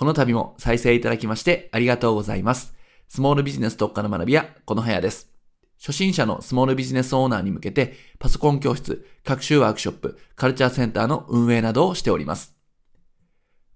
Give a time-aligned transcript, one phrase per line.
[0.00, 2.74] この度も再生いただきましてありがとうございます。
[3.06, 5.30] スモールビジネス特化の学び屋、この部屋です。
[5.78, 12.56] 初心者のスモールビジネスオーナーに向けて、パソコン教室、学習ワークショップ、カルチャーセンターの運営などをしております。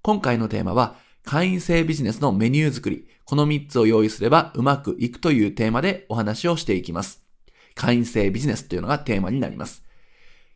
[0.00, 7.22] 今回のテーマは、会員制ビジネスのメニュー作り、この3つを用意すればうまくいくというテーマでお話をしていきます。
[7.74, 9.83] 会員制ビジネスというのがテーマになります。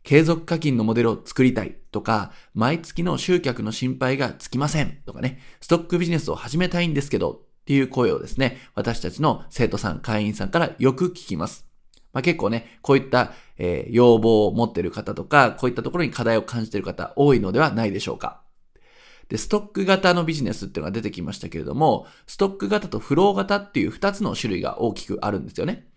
[0.03, 11.67] 継続課金のモデルを作りたいとか、毎月の集客の心配がつきませんとかね、ストックビジネスを始めたいんですけどっていう声をですね、私たちの生徒さん、会員さんからよく聞きます。
[12.13, 18.41] まあ、結構ね、こういった、えー、要望を持っている方とか、こういったところに課題を感じている方多いのではないでしょうか。
[19.27, 25.87] で、ストック型のビジネスっていうのが出てきましたけれども、ストック型とフロー型っていう2つの種類が大きくあるんですよね。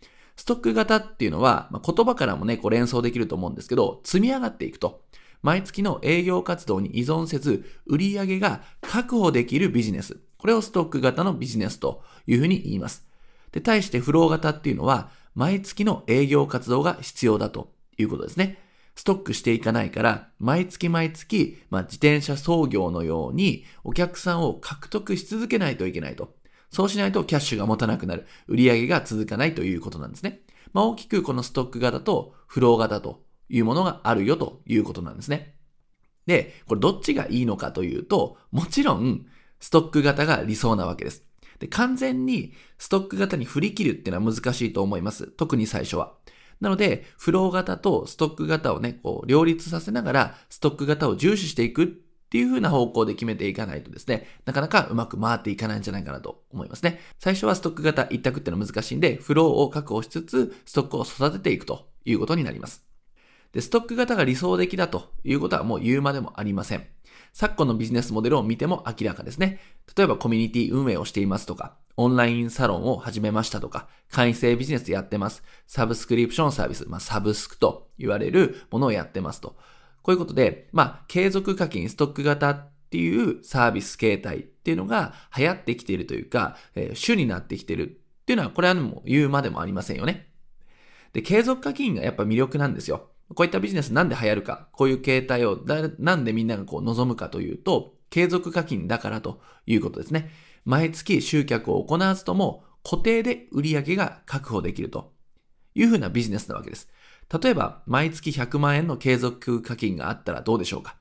[0.42, 5.04] ストック型っていうのは、まあ、言葉からもね、こう連想できると思うんですけど、積み上がっていくと。
[5.40, 10.16] 毎月の営業活動に依存せず、売上が確保できるビジネス。
[10.38, 13.06] これをストック型のビジネスというふうに言います。
[13.52, 18.58] で、対してフロー型っていうのは、毎月の営業活動が必要だということですね。
[18.96, 26.34] ストックしていかないから、毎月毎月、まあ、自転車操業のようにお客さんを獲得し続けないといけないと。
[26.72, 28.26] そうしないとキャッシュが持たなくなる。
[28.48, 30.40] 売り上げが続かないということなんですね。
[30.72, 35.54] まあ、大きくこのストック型とフロー型というものがあるよということなんですね。
[36.26, 39.26] で、これどっちがいいのかというと、もちろん
[39.60, 41.24] ストック型が理想なわけです。
[41.58, 45.26] で、完全にストック型に振り切るっていうのは難しいと思います。
[45.26, 46.14] 特に最初は。
[46.60, 51.88] なので、フロー型とストック型をね、こう、両立させながら、ストック型を重視していくっ
[52.32, 56.98] っていう風な方向で決めていかないとですね、なかなかうまく回っていかないんじゃないかなと思いますね。
[57.18, 62.86] 最初はストック型一択っていうのは難しいんで、フローを確保しつつ、ストックを育てていくということになります。
[63.52, 66.86] で、ストック型が理想的だということはもう言うまでもありません。
[67.34, 69.60] 昨今のビジネスモデルを見ても明らかですね。
[69.94, 75.42] 例えばコミュニティ運営をしていますとか、オンラインサロンを始めましたとか、会員制ビジネスやってます。
[75.66, 79.56] サブスクリプションサービス、まあ、サブスクと言われるものをやってますと。
[80.02, 87.88] こういうことで、まあ、継続課金、ストック型っていうサービス形態っていうのが流行ってきているというか、えー、主になってきている
[88.22, 90.28] っていうのは、これはもう言うまでもありませんよね。
[91.12, 93.10] で、継続課金がやっぱ魅力なんですよ。
[93.34, 95.60] こういったビジネスなんで流行るか、こういう形態を
[95.98, 100.30] なんでみんながこう望むかというと、継続課金だからということですね。
[100.64, 105.12] 毎月集客を行わずとも固定で売り上げが確保できると
[105.74, 106.88] いうふうなビジネスなわけです。
[107.40, 110.96] 例えば、毎月100万円の継続課金があったらどうでしょうか？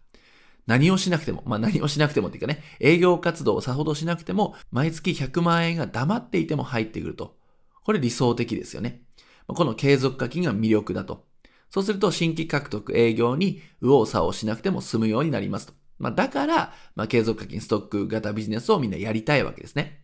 [0.68, 7.36] 何をしなくても、まあ何をしなくてもっていうかね、営業活動をさほどしなくても、毎月100万円が黙っていても入ってくると。
[7.84, 9.02] これ理想的ですよね。
[9.48, 11.26] この継続課金が魅力だと。
[11.70, 15.74] そうすると新規獲得営業に右往左往しなくても済むようになりますと。
[16.00, 20.01] まあだから、まあ継続課金ストック型ビジネスをみんなやりたいわけですね。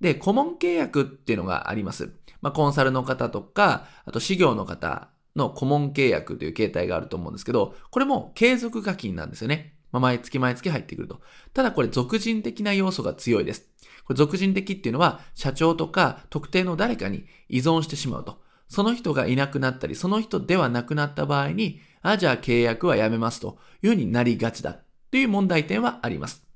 [0.00, 2.12] で、顧問契約っていうのがあります。
[2.40, 9.74] まあコンサルの方とか、あと事業の方の顧問契約という形態があると思うんですけど、これも継続課金なんですよね。
[9.92, 11.20] まあ、毎月毎月入ってくると。
[11.52, 13.68] ただこれ俗人的な要素が強いです。
[14.04, 18.40] これ俗人的っていうのは社長とか特定の誰かに依存してしまうと。
[18.68, 24.78] その人がいなくなったり、その人ではなくなった場合に、あ、じゃあ契約はやめますというふうになりがちだ
[25.10, 26.46] という問題点はあります。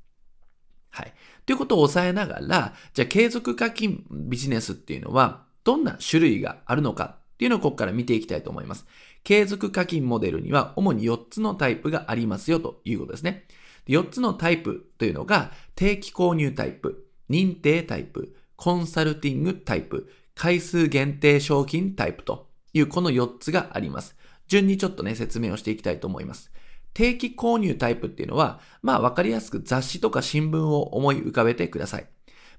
[0.91, 1.12] はい。
[1.47, 8.87] ということを抑えながら、じゃあ継続課金ビジネスっていうのはどんな種類があるのかっていうのをここから見ていきたいと思います。
[9.25, 13.47] 継続課金モデルには主に4つのタイプがありますよということですね。
[13.88, 24.16] 4つのタイプというのが定期購入タイプ、認定タイプ、コンサルティングタイプ、回数限定商品タイプというこの4つがあります。
[24.47, 26.50] 順にちょっとね、説明をしていきたいと思います。
[26.94, 32.06] 定期購入タイプっていうのは、まあわかりやすく雑誌とか新聞を思い浮かべてください。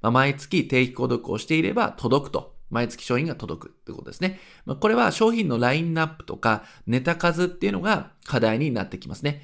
[0.01, 4.39] まあ、毎月定期購読をしていれば届くと毎月商品が届くってことですね。
[4.65, 9.41] まあ、これは商品のラインナップとかネタ数っていうのが課題になってきますね。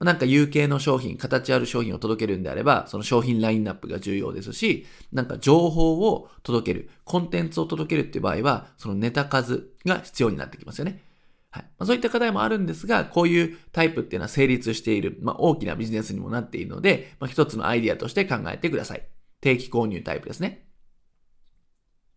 [0.00, 11.00] なんか有形の商品、形ある商品を届けるんであれば、その商品ラインナップが重要ですし、なんか情報を届ける、コンテンツを届けるっていう場合は、そのネタ数が必要になってきますよね。
[11.54, 11.62] はい。
[11.62, 19.06] まあ、そういった課題もあるんですが、こういうタイプっていうのは成立している、まあ、大きなビジネスにもなっているので、まあ、一つのアイディアとして考えてください。
[19.40, 20.66] 定期購入タイプですね。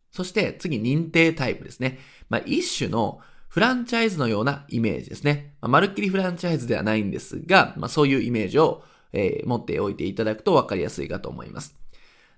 [0.10, 2.00] そして次、認定タイプですね。
[2.30, 5.56] まあ、一種のフランチャイズのようなイメージですね。
[5.62, 8.84] まあ、まるっきりフランチャイズではないんですが、まあ、そういうイメージを、
[9.14, 11.78] えー、持っておいていただくと分かりやすいかと思います。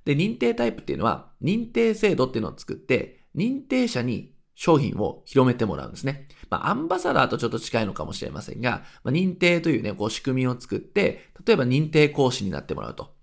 [0.04, 6.28] で、認定タイプっていうのは、認定制度っていうのを作って、認定者に商品を広めてもらうんですね。
[6.50, 13.14] まあ、アンバサダーとちょっと近いのかもしれませんが、まあ、認定というね、こう仕組みを作って、例えば認定講師になってもらうと。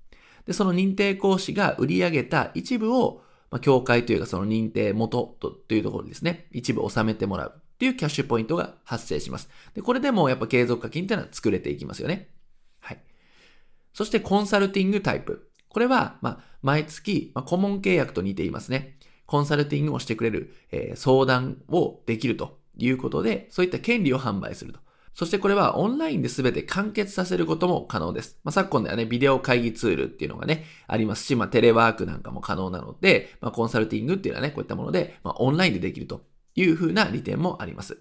[0.47, 9.51] で、その認定講師が売り上げた一部を、まあ、協会というかその認定元とというところにですね、一部納めてもらうっていうキャッシュポイントが発生します。
[9.75, 12.31] で、これでもやっぱ継続課金っていうのは作れていきますよね。
[12.81, 13.01] はい。
[13.93, 15.51] そしてコンサルティングタイプ。
[15.69, 18.97] これは、まあ、毎月、まあ、顧問契約と似ていますね。
[19.27, 24.81] コンサルティングをしてくれる、えー、相談をできるということで、そういった権利を販売すると。
[25.17, 28.39] そしてこれはオンラインで全て完結させることも可能です。
[28.45, 37.97] まあ、昨今ではね、ビデオ会議ツールっていうのがね、ありますし、まあ、テレワークなんかも可能なので、まあ、コンサルティングっていうのはね、こういったもので、まあ、オンラインでできるというふうな利点もあります。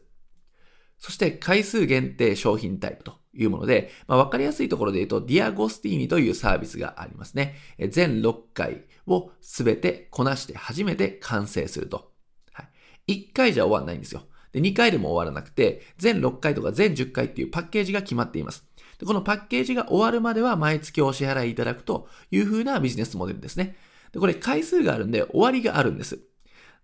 [0.99, 7.55] そして回数限定商品タイプというもので、まあ、わかりやすいところで言うと、ディアゴスティーニというサービスがありますね。
[7.89, 12.11] 全6回をすべてこなして初めて完成すると。
[12.53, 12.63] は
[13.07, 14.23] い、1回じゃ終わらないんですよ。
[14.51, 18.65] で、2回でも終わらなくて、全6回とか全10回っていうパッケージが決まっています。
[18.99, 23.75] でこのパッケージが終わるまでは毎月お支払いいただくという風なビジネスモデルですね。
[24.13, 26.19] でこれ回数があるんで終わりがあるんです。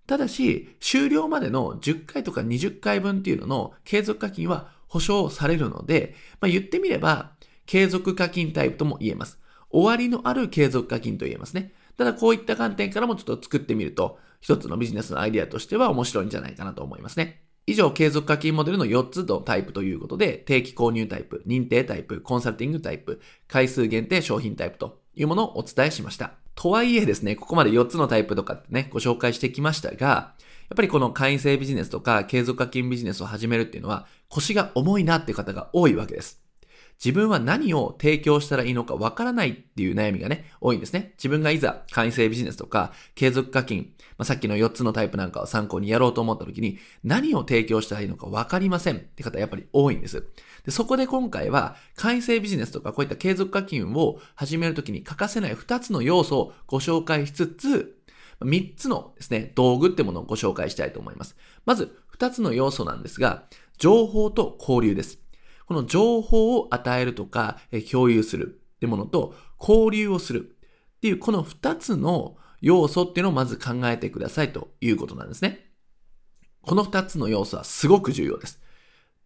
[0.08, 7.32] ただし、終了までの10回とか20回分っていうのの継続課金は保証されるので、まあ、言ってみれば、
[7.66, 9.40] 継続課金タイプとも言えます。
[9.70, 11.72] 終わりのある継続課金と言えますね。
[12.02, 17.44] ただこういった観点からもちょっと作ってみると、一つのビジネスのアイデアとしては面白いんじゃないかなと思いますね。
[17.68, 26.34] 以上、継続課金モデルの4つのタイプということで、定期購入タイプ、認定タイプ、コンサルティングタイプ、回数限定商品タイプというものをお伝えしました。
[26.56, 30.34] とはいえですね、ここまで4つのタイプとかってね、ご紹介してきましたが、
[30.72, 36.41] やっぱりこの会員制ビジネスとか継続課金ビジネスを始めるっていうのは腰が重いなっていう方が多いわけです。
[37.04, 41.14] 自分は何を提供したらいいのかわからないっていう悩みがね、多いんですね。
[41.18, 50.24] 自分がいざ会員制ビジネスとか継続課金、まあ、さっきの4つのタイプなんかを参考にやろうと思った時に何を提供したらいいのかわかりませんって方やっぱり多いんです。
[50.64, 57.98] でそこで今回は会員制ビジネスとかこういった継続課金を始めるときに欠かせない2つの要素をご紹介しつつ、
[58.42, 61.36] 3つのですね、道具ってものをご紹介したいと思います。
[61.66, 63.46] まず2つの要素なんですが、
[63.80, 65.18] 情報と交流です。
[65.72, 70.58] この情報を与えるとか、え共有するってものと、交流をする
[70.98, 75.72] っていう、この二つの要素っていうのをまず考えてくださいということなんですね。
[76.62, 78.60] この二つの要素はすごく重要です。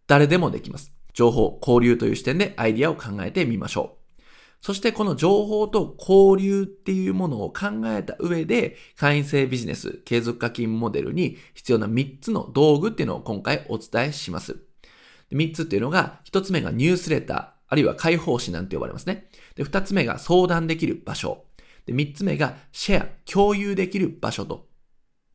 [0.06, 0.92] 誰でもできます。
[1.14, 4.22] 情報、交流という視点でアイディアを考えてみましょう。
[4.60, 14.65] そしてこの情報と交流っていうものを考えた上で、会員制ビジネス、継続課金モデルに必要な3つの道具っていうのを今回お伝えします。
[15.32, 19.28] 3つっていうのが、1つ目がニュースレター、あるいは解放誌なんて呼ばれますね。
[19.56, 21.44] で、2つ目が相談できる場所。
[21.86, 24.68] で、3つ目がシェア、共有できる場所と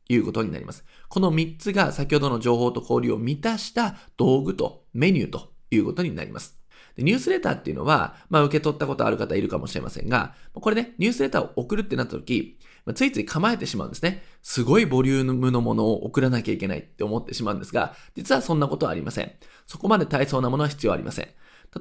[0.08, 0.84] いうことになります。
[1.08, 6.58] この3つが先ほどの情報と交流を満たした道具とメニューということになります。
[6.98, 14.22] ニュースレターっていうのは、まあ受け取ったことある方いるかもしれませんが、これね、ニュースレターを送るってなった時、まあ、ついつい構えてしまうんですね。
[14.42, 19.32] すごいボリュームのものを送らなきゃいけないって思ってしまうんですが、実はそんなことはありません。
[19.66, 21.28] そこまで大層なものは必要ありません。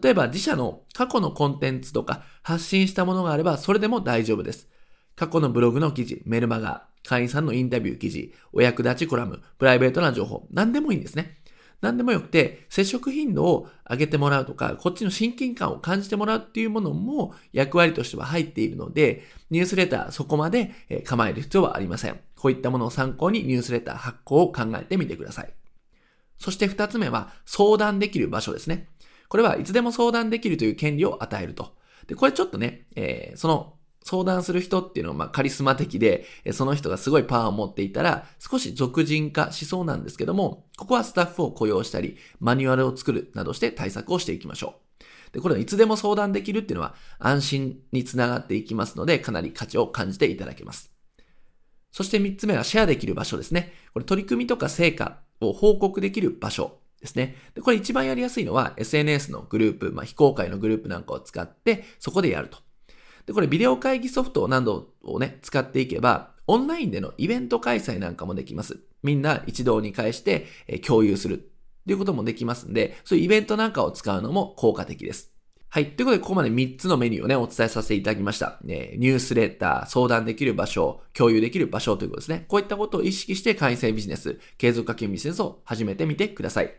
[0.01, 4.69] 例えば自社の過去のコンテンツとか発信したものがあればそれでも大丈夫です。
[5.15, 11.40] 過去のブログの記事、メルマガ、会員さんのインタビュー記事、お役立ちコラム、プライベートな情報、何でもいいんですね。
[11.81, 20.71] 何でもよくて、接触頻度を上げてもらうとか、こっちの親近感を感じてもらうっていうものも役割としては入っているので、ニュースレターそこまで
[21.05, 22.19] 構える必要はありません。
[22.35, 25.53] こういったものを参考にニュースレター発行を考えてみてください。
[26.37, 28.87] そして二つ目は相談できる場所ですね。
[29.27, 31.75] これはいつでも相談できるという権利を与えると。
[32.07, 33.73] で、これちょっとね、えー、その
[34.03, 45.33] 相談する人っていうのはまあカリスマ的で、その人がすごいパワーを持っていたら、少し俗人化しそうなんですけども、ここはスタッフを雇用したり、マニュアルを作るなどして対策をしていきましょう。
[45.33, 50.91] で、これはいつでも相談できるっていうのは安心につながっていきますので、かなり価値を感じていただけます。
[51.91, 53.73] そして3つ目はシェアできる場所ですね。
[53.93, 57.35] これ取り組みとか成果を報告できる場所ですね。
[57.53, 62.59] で、これ一番やりやすいのは SNS のグループ、まあ、非公開のグループなんかを使って、そこでやると。
[63.25, 68.79] で、これビデオ会議ソフトなどをね、使っていけば、オンラインでのイベント開催なんかもできます。
[69.03, 75.31] みんな一堂に会して、え共有するっていうこともできますんで、そういうイベントなんかを使うのも効果的です。
[75.73, 75.91] はい。
[75.91, 78.59] ということで、ここまで3つのメニューをね、お伝えさせていただきました。
[78.61, 82.43] ね、ニュースレター、相談できる場所、共有できる場所ということですね。
[82.49, 86.73] こういったことを意識して会員制ビジネス、継続課金ビジネスを始めてみてください。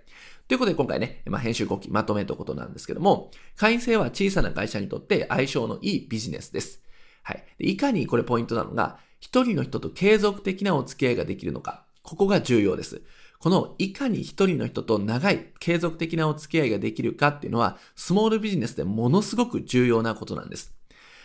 [0.52, 6.82] ということで今回ね、まあ、編集後期まとめたことなんですけども、会員制は小さな会社にとって相性のいいビジネスです。
[7.22, 7.42] はい。
[7.56, 11.86] でいかにこれポイントなのが、一人の人と継続的なお付き合いができるのか。
[12.02, 13.00] ここが重要です。
[13.38, 20.74] このいかに一人の人と長い継続的なお付き合いができるかっていうのは、スモールビジネスでものすごく重要なことなんです。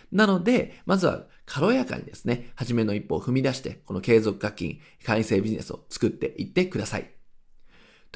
[0.10, 7.17] なので、まずは軽やかにですね、初めの一歩を踏み出して、この継続課金、会員制ビジネスを作っていってください。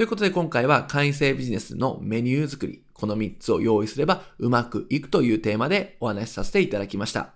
[0.01, 7.34] ということで今回は会員制ビジネスのメニュー作り、この3つを用意すればうまくいくというテーマでお話しさせていただきました。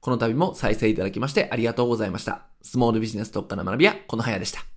[0.00, 2.46] この度も再生いただきましてありがとうございました。
[2.62, 4.73] スモールビジネス特化の学びはこのはやでした。